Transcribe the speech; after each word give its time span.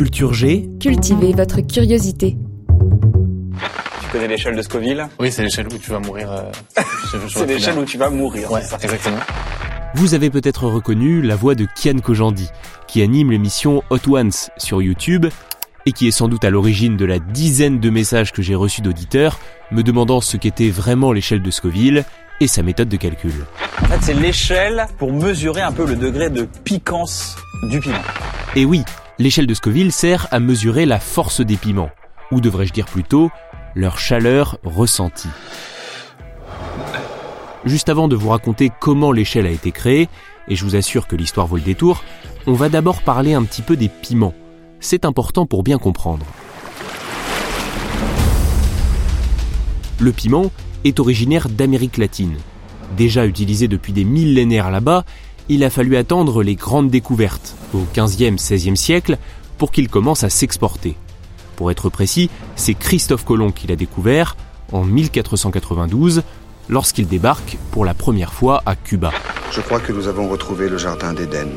Culture 0.00 0.32
G. 0.32 0.66
Cultivez 0.80 1.34
votre 1.34 1.60
curiosité. 1.60 2.38
Tu 4.00 4.08
connais 4.10 4.28
l'échelle 4.28 4.56
de 4.56 4.62
Scoville? 4.62 5.06
Oui, 5.18 5.30
c'est 5.30 5.42
l'échelle 5.42 5.66
où 5.66 5.76
tu 5.76 5.90
vas 5.90 5.98
mourir. 5.98 6.32
euh, 6.32 6.82
C'est 7.28 7.44
l'échelle 7.44 7.78
où 7.78 7.84
tu 7.84 7.98
vas 7.98 8.08
mourir. 8.08 8.50
Ouais, 8.50 8.62
c'est 8.62 8.70
ça. 8.70 8.78
exactement. 8.80 9.18
Vous 9.96 10.14
avez 10.14 10.30
peut-être 10.30 10.66
reconnu 10.68 11.20
la 11.20 11.36
voix 11.36 11.54
de 11.54 11.66
Kian 11.66 11.98
Kojandi, 11.98 12.48
qui 12.88 13.02
anime 13.02 13.30
l'émission 13.30 13.82
Hot 13.90 14.08
Ones 14.08 14.32
sur 14.56 14.80
YouTube 14.80 15.26
et 15.84 15.92
qui 15.92 16.08
est 16.08 16.12
sans 16.12 16.28
doute 16.28 16.44
à 16.46 16.50
l'origine 16.50 16.96
de 16.96 17.04
la 17.04 17.18
dizaine 17.18 17.78
de 17.78 17.90
messages 17.90 18.32
que 18.32 18.40
j'ai 18.40 18.54
reçus 18.54 18.80
d'auditeurs 18.80 19.38
me 19.70 19.82
demandant 19.82 20.22
ce 20.22 20.38
qu'était 20.38 20.70
vraiment 20.70 21.12
l'échelle 21.12 21.42
de 21.42 21.50
Scoville 21.50 22.06
et 22.40 22.46
sa 22.46 22.62
méthode 22.62 22.88
de 22.88 22.96
calcul. 22.96 23.34
En 23.82 23.84
fait, 23.84 23.98
c'est 24.00 24.14
l'échelle 24.14 24.86
pour 24.96 25.12
mesurer 25.12 25.60
un 25.60 25.72
peu 25.72 25.84
le 25.84 25.96
degré 25.96 26.30
de 26.30 26.48
piquance 26.64 27.36
du 27.64 27.80
piment. 27.80 27.96
Et 28.56 28.64
oui, 28.64 28.82
l'échelle 29.20 29.46
de 29.46 29.52
Scoville 29.52 29.92
sert 29.92 30.26
à 30.30 30.40
mesurer 30.40 30.86
la 30.86 30.98
force 30.98 31.42
des 31.42 31.58
piments, 31.58 31.90
ou 32.32 32.40
devrais-je 32.40 32.72
dire 32.72 32.86
plutôt, 32.86 33.30
leur 33.74 33.98
chaleur 33.98 34.58
ressentie. 34.64 35.28
Juste 37.66 37.90
avant 37.90 38.08
de 38.08 38.16
vous 38.16 38.30
raconter 38.30 38.72
comment 38.80 39.12
l'échelle 39.12 39.46
a 39.46 39.50
été 39.50 39.72
créée, 39.72 40.08
et 40.48 40.56
je 40.56 40.64
vous 40.64 40.74
assure 40.74 41.06
que 41.06 41.16
l'histoire 41.16 41.46
vaut 41.46 41.58
le 41.58 41.62
détour, 41.62 42.02
on 42.46 42.54
va 42.54 42.70
d'abord 42.70 43.02
parler 43.02 43.34
un 43.34 43.44
petit 43.44 43.60
peu 43.60 43.76
des 43.76 43.90
piments. 43.90 44.32
C'est 44.80 45.04
important 45.04 45.44
pour 45.44 45.62
bien 45.62 45.76
comprendre. 45.76 46.24
Le 49.98 50.12
piment 50.12 50.50
est 50.84 50.98
originaire 50.98 51.50
d'Amérique 51.50 51.98
latine. 51.98 52.38
Déjà 52.96 53.26
utilisé 53.26 53.68
depuis 53.68 53.92
des 53.92 54.04
millénaires 54.04 54.70
là-bas, 54.70 55.04
il 55.50 55.64
a 55.64 55.68
fallu 55.68 55.96
attendre 55.96 56.44
les 56.44 56.54
grandes 56.54 56.90
découvertes, 56.90 57.56
au 57.74 57.80
15e, 57.92 58.38
16e 58.38 58.76
siècle, 58.76 59.18
pour 59.58 59.72
qu'il 59.72 59.88
commence 59.88 60.22
à 60.22 60.30
s'exporter. 60.30 60.94
Pour 61.56 61.72
être 61.72 61.90
précis, 61.90 62.30
c'est 62.54 62.74
Christophe 62.74 63.24
Colomb 63.24 63.50
qui 63.50 63.66
l'a 63.66 63.74
découvert 63.74 64.36
en 64.70 64.84
1492, 64.84 66.22
lorsqu'il 66.68 67.08
débarque 67.08 67.58
pour 67.72 67.84
la 67.84 67.94
première 67.94 68.32
fois 68.32 68.62
à 68.64 68.76
Cuba. 68.76 69.10
Je 69.50 69.60
crois 69.60 69.80
que 69.80 69.92
nous 69.92 70.06
avons 70.06 70.28
retrouvé 70.28 70.68
le 70.68 70.78
jardin 70.78 71.12
d'Éden. 71.12 71.48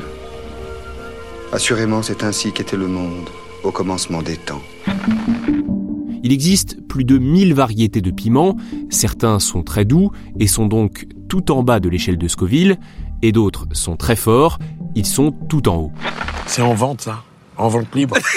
Assurément, 1.51 2.01
c'est 2.01 2.23
ainsi 2.23 2.51
qu'était 2.51 2.77
le 2.77 2.87
monde 2.87 3.29
au 3.63 3.69
commencement 3.69 4.23
des 4.23 4.37
temps. 4.37 4.63
Il 6.23 6.33
existe 6.33 6.81
plus 6.87 7.03
de 7.03 7.19
1000 7.19 7.53
variétés 7.53 8.01
de 8.01 8.09
piments, 8.09 8.57
certains 8.89 9.37
sont 9.37 9.61
très 9.61 9.85
doux 9.85 10.09
et 10.39 10.47
sont 10.47 10.65
donc 10.65 11.05
tout 11.29 11.51
en 11.51 11.63
bas 11.63 11.79
de 11.79 11.89
l'échelle 11.89 12.17
de 12.17 12.27
Scoville, 12.27 12.77
et 13.23 13.31
d'autres 13.31 13.65
sont 13.71 13.95
très 13.95 14.15
forts, 14.15 14.59
ils 14.93 15.07
sont 15.07 15.31
tout 15.31 15.67
en 15.67 15.77
haut. 15.77 15.91
C'est 16.45 16.61
en 16.61 16.75
vente, 16.75 17.01
ça. 17.01 17.23
En 17.57 17.69
vente 17.69 17.93
libre. 17.95 18.17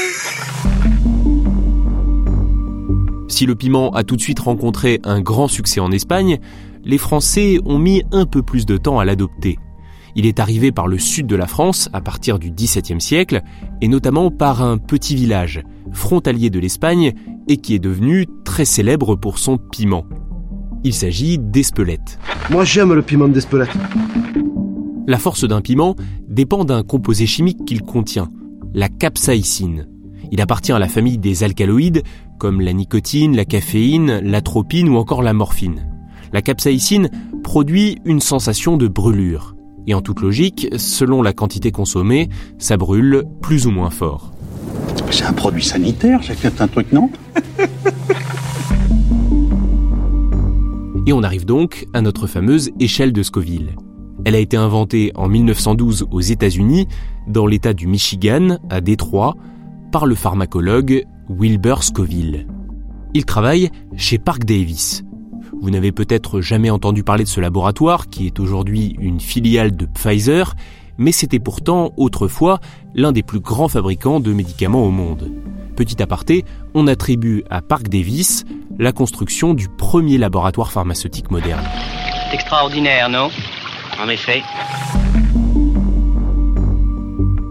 Si 3.28 3.44
le 3.44 3.54
piment 3.54 3.90
a 3.90 4.02
tout 4.02 4.16
de 4.16 4.20
suite 4.22 4.38
rencontré 4.38 4.98
un 5.04 5.20
grand 5.20 5.46
succès 5.46 5.78
en 5.78 5.90
Espagne, 5.90 6.38
les 6.84 6.96
Français 6.96 7.58
ont 7.66 7.78
mis 7.78 8.02
un 8.10 8.24
peu 8.24 8.42
plus 8.42 8.64
de 8.64 8.78
temps 8.78 8.98
à 8.98 9.04
l'adopter. 9.04 9.58
Il 10.14 10.24
est 10.24 10.40
arrivé 10.40 10.72
par 10.72 10.86
le 10.86 10.98
sud 10.98 11.26
de 11.26 11.36
la 11.36 11.46
France 11.46 11.90
à 11.92 12.00
partir 12.00 12.38
du 12.38 12.50
XVIIe 12.50 13.00
siècle, 13.00 13.42
et 13.82 13.88
notamment 13.88 14.30
par 14.30 14.62
un 14.62 14.78
petit 14.78 15.16
village, 15.16 15.62
frontalier 15.92 16.48
de 16.48 16.58
l'Espagne, 16.58 17.12
et 17.46 17.58
qui 17.58 17.74
est 17.74 17.78
devenu 17.78 18.26
très 18.44 18.64
célèbre 18.64 19.16
pour 19.16 19.38
son 19.38 19.58
piment. 19.58 20.06
Il 20.82 20.94
s'agit 20.94 21.36
d'Espelette. 21.38 22.18
Moi 22.48 22.64
j'aime 22.64 22.94
le 22.94 23.02
piment 23.02 23.28
d'Espelette. 23.28 23.76
La 25.08 25.18
force 25.18 25.44
d'un 25.44 25.60
piment 25.60 25.94
dépend 26.26 26.64
d'un 26.64 26.82
composé 26.82 27.26
chimique 27.26 27.64
qu'il 27.64 27.82
contient, 27.82 28.28
la 28.74 28.88
capsaïcine. 28.88 29.86
Il 30.32 30.40
appartient 30.40 30.72
à 30.72 30.80
la 30.80 30.88
famille 30.88 31.18
des 31.18 31.44
alcaloïdes, 31.44 32.02
comme 32.38 32.60
la 32.60 32.72
nicotine, 32.72 33.36
la 33.36 33.44
caféine, 33.44 34.18
l'atropine 34.18 34.88
ou 34.88 34.96
encore 34.96 35.22
la 35.22 35.32
morphine. 35.32 35.88
La 36.32 36.42
capsaïcine 36.42 37.08
produit 37.44 37.98
une 38.04 38.18
sensation 38.20 38.76
de 38.76 38.88
brûlure. 38.88 39.54
Et 39.86 39.94
en 39.94 40.02
toute 40.02 40.20
logique, 40.20 40.68
selon 40.76 41.22
la 41.22 41.32
quantité 41.32 41.70
consommée, 41.70 42.28
ça 42.58 42.76
brûle 42.76 43.22
plus 43.40 43.68
ou 43.68 43.70
moins 43.70 43.90
fort. 43.90 44.32
C'est 45.12 45.24
un 45.24 45.32
produit 45.32 45.62
sanitaire, 45.62 46.20
j'ai 46.22 46.34
fait 46.34 46.60
un 46.60 46.66
truc, 46.66 46.90
non 46.90 47.10
Et 51.06 51.12
on 51.12 51.22
arrive 51.22 51.44
donc 51.44 51.86
à 51.94 52.00
notre 52.00 52.26
fameuse 52.26 52.72
échelle 52.80 53.12
de 53.12 53.22
Scoville. 53.22 53.76
Elle 54.26 54.34
a 54.34 54.40
été 54.40 54.56
inventée 54.56 55.12
en 55.14 55.28
1912 55.28 56.08
aux 56.10 56.20
États-Unis, 56.20 56.88
dans 57.28 57.46
l'État 57.46 57.74
du 57.74 57.86
Michigan, 57.86 58.58
à 58.70 58.80
Détroit, 58.80 59.36
par 59.92 60.04
le 60.04 60.16
pharmacologue 60.16 61.04
Wilbur 61.28 61.84
Scoville. 61.84 62.48
Il 63.14 63.24
travaille 63.24 63.70
chez 63.96 64.18
Park 64.18 64.44
Davis. 64.44 65.04
Vous 65.62 65.70
n'avez 65.70 65.92
peut-être 65.92 66.40
jamais 66.40 66.70
entendu 66.70 67.04
parler 67.04 67.22
de 67.22 67.28
ce 67.28 67.40
laboratoire, 67.40 68.08
qui 68.08 68.26
est 68.26 68.40
aujourd'hui 68.40 68.96
une 68.98 69.20
filiale 69.20 69.76
de 69.76 69.86
Pfizer, 69.86 70.56
mais 70.98 71.12
c'était 71.12 71.38
pourtant 71.38 71.92
autrefois 71.96 72.58
l'un 72.96 73.12
des 73.12 73.22
plus 73.22 73.38
grands 73.38 73.68
fabricants 73.68 74.18
de 74.18 74.32
médicaments 74.32 74.82
au 74.82 74.90
monde. 74.90 75.30
Petit 75.76 76.02
aparté, 76.02 76.44
on 76.74 76.88
attribue 76.88 77.44
à 77.48 77.62
Park 77.62 77.88
Davis 77.88 78.44
la 78.76 78.90
construction 78.90 79.54
du 79.54 79.68
premier 79.68 80.18
laboratoire 80.18 80.72
pharmaceutique 80.72 81.30
moderne. 81.30 81.64
C'est 82.28 82.34
extraordinaire, 82.34 83.08
non? 83.08 83.30
En 83.98 84.08
effet. 84.08 84.42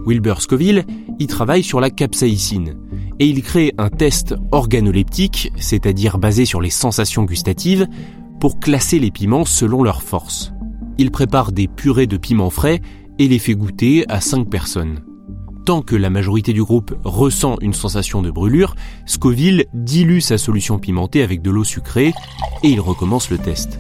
Wilbur 0.06 0.42
Scoville 0.42 0.86
y 1.20 1.28
travaille 1.28 1.64
sur 1.64 1.80
la 1.80 1.90
capsaïcine 1.90 2.76
et 3.20 3.28
il 3.28 3.42
crée 3.42 3.74
un 3.78 3.90
test 3.90 4.36
organoleptique, 4.52 5.52
c'est-à-dire 5.56 6.18
basé 6.18 6.46
sur 6.46 6.62
les 6.62 6.70
sensations 6.70 7.24
gustatives, 7.24 7.88
pour 8.40 8.60
classer 8.60 9.00
les 9.00 9.12
piments 9.12 9.46
selon 9.46 9.82
leur 9.82 10.04
force. 10.04 10.52
Il 10.98 11.12
prépare 11.12 11.52
des 11.52 11.68
purées 11.68 12.08
de 12.08 12.18
piments 12.18 12.50
frais 12.50 12.82
et 13.18 13.28
les 13.28 13.40
fait 13.40 13.56
goûter 13.56 14.06
à 14.10 14.22
5 14.22 14.50
personnes. 14.50 15.04
Tant 15.66 15.82
que 15.82 15.96
la 15.96 16.12
majorité 16.12 16.54
du 16.54 16.64
groupe 16.64 16.96
ressent 17.04 17.58
une 17.62 17.74
sensation 17.74 18.22
de 18.22 18.30
brûlure, 18.30 18.76
Scoville 19.08 19.66
dilue 19.74 20.20
sa 20.20 20.38
solution 20.38 20.78
pimentée 20.78 21.24
avec 21.24 21.42
de 21.42 21.50
l'eau 21.50 21.64
sucrée 21.64 22.14
et 22.62 22.68
il 22.68 22.80
recommence 22.80 23.32
le 23.32 23.40
test. 23.40 23.80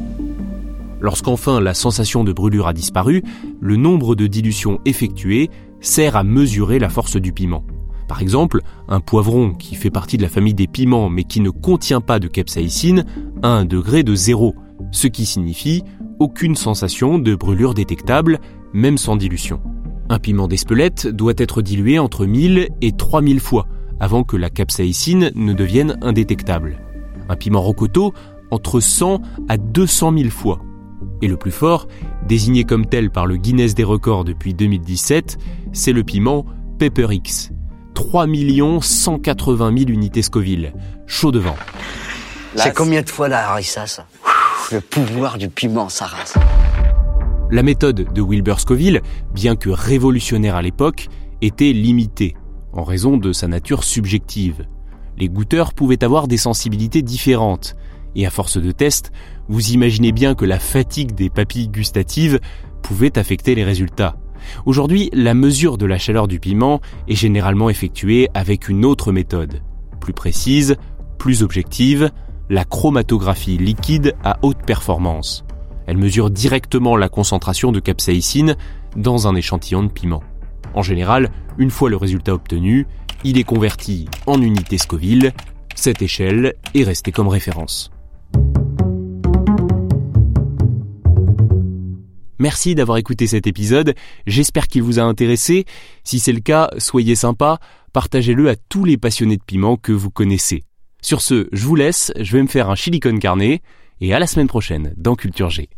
Lorsqu'enfin 1.05 1.61
la 1.61 1.75
sensation 1.75 2.23
de 2.23 2.33
brûlure 2.33 2.65
a 2.65 2.73
disparu, 2.73 3.21
le 3.61 3.75
nombre 3.75 4.15
de 4.15 4.25
dilutions 4.25 4.79
effectuées 4.85 5.51
sert 5.79 6.15
à 6.15 6.23
mesurer 6.23 6.79
la 6.79 6.89
force 6.89 7.17
du 7.17 7.31
piment. 7.31 7.63
Par 8.07 8.23
exemple, 8.23 8.61
un 8.87 9.01
poivron 9.01 9.53
qui 9.53 9.75
fait 9.75 9.91
partie 9.91 10.17
de 10.17 10.23
la 10.23 10.29
famille 10.29 10.55
des 10.55 10.65
piments 10.65 11.11
mais 11.11 11.23
qui 11.23 11.41
ne 11.41 11.51
contient 11.51 12.01
pas 12.01 12.17
de 12.17 12.27
capsaïcine 12.27 13.05
a 13.43 13.49
un 13.49 13.65
degré 13.65 14.01
de 14.01 14.15
zéro, 14.15 14.55
ce 14.89 15.05
qui 15.05 15.27
signifie 15.27 15.83
aucune 16.19 16.55
sensation 16.55 17.19
de 17.19 17.35
brûlure 17.35 17.75
détectable, 17.75 18.39
même 18.73 18.97
sans 18.97 19.15
dilution. 19.15 19.61
Un 20.09 20.17
piment 20.17 20.47
d'Espelette 20.47 21.05
doit 21.05 21.33
être 21.37 21.61
dilué 21.61 21.99
entre 21.99 22.25
1000 22.25 22.69
et 22.81 22.91
3000 22.93 23.39
fois 23.41 23.67
avant 23.99 24.23
que 24.23 24.37
la 24.37 24.49
capsaïcine 24.49 25.29
ne 25.35 25.53
devienne 25.53 25.99
indétectable. 26.01 26.79
Un 27.29 27.35
piment 27.35 27.61
rocoto 27.61 28.11
entre 28.49 28.79
100 28.79 29.21
à 29.49 29.57
200 29.57 30.17
000 30.17 30.29
fois. 30.31 30.64
Et 31.21 31.27
le 31.27 31.37
plus 31.37 31.51
fort, 31.51 31.87
désigné 32.27 32.63
comme 32.63 32.85
tel 32.85 33.09
par 33.09 33.25
le 33.25 33.37
Guinness 33.37 33.75
des 33.75 33.83
records 33.83 34.23
depuis 34.23 34.53
2017, 34.53 35.37
c'est 35.73 35.93
le 35.93 36.03
piment 36.03 36.45
Pepper 36.77 37.07
X. 37.11 37.51
3 37.93 38.27
180 38.81 39.77
000 39.77 39.89
unités 39.89 40.21
Scoville. 40.21 40.73
Chaud 41.07 41.31
devant. 41.31 41.55
C'est 42.55 42.73
combien 42.73 43.01
de 43.01 43.09
fois 43.09 43.27
la 43.27 43.49
harissa, 43.49 43.87
ça? 43.87 44.05
Le 44.71 44.81
pouvoir 44.81 45.37
du 45.37 45.49
piment, 45.49 45.89
ça 45.89 46.05
rase. 46.05 46.33
La 47.51 47.63
méthode 47.63 48.11
de 48.11 48.21
Wilbur 48.21 48.59
Scoville, 48.59 49.01
bien 49.33 49.55
que 49.55 49.69
révolutionnaire 49.69 50.55
à 50.55 50.61
l'époque, 50.61 51.07
était 51.41 51.73
limitée, 51.73 52.35
en 52.73 52.83
raison 52.83 53.17
de 53.17 53.31
sa 53.33 53.47
nature 53.47 53.83
subjective. 53.83 54.65
Les 55.17 55.29
goûteurs 55.29 55.73
pouvaient 55.73 56.03
avoir 56.03 56.27
des 56.27 56.37
sensibilités 56.37 57.01
différentes, 57.01 57.75
et 58.15 58.25
à 58.25 58.29
force 58.29 58.57
de 58.57 58.71
tests, 58.71 59.11
vous 59.47 59.71
imaginez 59.71 60.11
bien 60.11 60.35
que 60.35 60.45
la 60.45 60.59
fatigue 60.59 61.13
des 61.13 61.29
papilles 61.29 61.69
gustatives 61.69 62.39
pouvait 62.81 63.17
affecter 63.17 63.55
les 63.55 63.63
résultats. 63.63 64.15
Aujourd'hui, 64.65 65.09
la 65.13 65.33
mesure 65.33 65.77
de 65.77 65.85
la 65.85 65.97
chaleur 65.97 66.27
du 66.27 66.39
piment 66.39 66.81
est 67.07 67.15
généralement 67.15 67.69
effectuée 67.69 68.29
avec 68.33 68.69
une 68.69 68.85
autre 68.85 69.11
méthode, 69.11 69.61
plus 69.99 70.13
précise, 70.13 70.75
plus 71.17 71.43
objective, 71.43 72.11
la 72.49 72.63
chromatographie 72.63 73.57
liquide 73.57 74.13
à 74.23 74.37
haute 74.43 74.63
performance. 74.65 75.43
Elle 75.87 75.97
mesure 75.97 76.29
directement 76.29 76.95
la 76.95 77.09
concentration 77.09 77.71
de 77.71 77.79
capsaïcine 77.79 78.55
dans 78.95 79.27
un 79.27 79.35
échantillon 79.35 79.83
de 79.83 79.91
piment. 79.91 80.23
En 80.73 80.81
général, 80.81 81.29
une 81.57 81.71
fois 81.71 81.89
le 81.89 81.97
résultat 81.97 82.33
obtenu, 82.33 82.87
il 83.23 83.37
est 83.37 83.43
converti 83.43 84.07
en 84.27 84.41
unité 84.41 84.77
Scoville. 84.77 85.31
Cette 85.75 86.01
échelle 86.01 86.55
est 86.73 86.83
restée 86.83 87.11
comme 87.11 87.27
référence. 87.27 87.91
Merci 92.39 92.75
d'avoir 92.75 92.97
écouté 92.97 93.27
cet 93.27 93.47
épisode, 93.47 93.95
j'espère 94.27 94.67
qu'il 94.67 94.83
vous 94.83 94.99
a 94.99 95.03
intéressé. 95.03 95.65
Si 96.03 96.19
c'est 96.19 96.33
le 96.33 96.41
cas, 96.41 96.69
soyez 96.77 97.15
sympa, 97.15 97.59
partagez-le 97.93 98.49
à 98.49 98.55
tous 98.55 98.83
les 98.83 98.97
passionnés 98.97 99.37
de 99.37 99.43
piment 99.43 99.77
que 99.77 99.91
vous 99.91 100.09
connaissez. 100.09 100.63
Sur 101.01 101.21
ce, 101.21 101.47
je 101.51 101.65
vous 101.65 101.75
laisse, 101.75 102.11
je 102.19 102.33
vais 102.33 102.41
me 102.41 102.47
faire 102.47 102.69
un 102.69 102.75
chili 102.75 102.99
con 102.99 103.19
et 104.01 104.13
à 104.13 104.19
la 104.19 104.27
semaine 104.27 104.47
prochaine 104.47 104.93
dans 104.97 105.15
Culture 105.15 105.49
G. 105.49 105.69